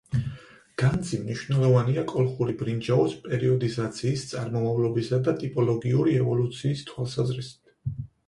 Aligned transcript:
განძი 0.81 1.17
მნიშვნელოვანია 1.25 2.03
კოლხური 2.11 2.55
ბრინჯაოს 2.61 3.13
პერიოდიზაციის, 3.27 4.25
წარმომავლობისა 4.31 5.21
და 5.27 5.35
ტიპოლოგიური 5.45 6.17
ევოლუციის 6.23 6.83
თვალსაზრისით. 6.91 8.03